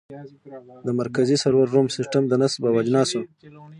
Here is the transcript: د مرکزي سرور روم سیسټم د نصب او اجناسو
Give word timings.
د 0.85 0.87
مرکزي 1.01 1.35
سرور 1.43 1.67
روم 1.75 1.87
سیسټم 1.97 2.23
د 2.27 2.33
نصب 2.41 2.61
او 2.69 2.75
اجناسو 2.81 3.21